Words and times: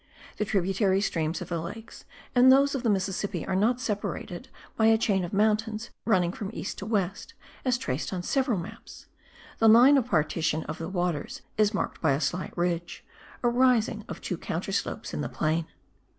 The 0.37 0.45
tributary 0.45 0.99
streams 0.99 1.41
of 1.43 1.49
the 1.49 1.61
lakes 1.61 2.05
and 2.33 2.51
those 2.51 2.73
of 2.73 2.81
the 2.81 2.89
Mississippi 2.89 3.45
are 3.45 3.55
not 3.55 3.79
separated 3.79 4.47
by 4.75 4.87
a 4.87 4.97
chain 4.97 5.23
of 5.23 5.31
mountains 5.31 5.91
running 6.05 6.31
from 6.33 6.49
east 6.55 6.79
to 6.79 6.87
west, 6.87 7.35
as 7.63 7.77
traced 7.77 8.11
on 8.11 8.23
several 8.23 8.57
maps; 8.57 9.05
the 9.59 9.69
line 9.69 9.97
of 9.99 10.07
partition 10.07 10.63
of 10.63 10.79
the 10.79 10.89
waters 10.89 11.43
is 11.55 11.75
marked 11.75 12.01
by 12.01 12.13
a 12.13 12.19
slight 12.19 12.57
ridge, 12.57 13.05
a 13.43 13.47
rising 13.49 14.03
of 14.09 14.21
two 14.21 14.39
counter 14.39 14.71
slopes 14.71 15.13
in 15.13 15.21
the 15.21 15.29
plain. 15.29 15.67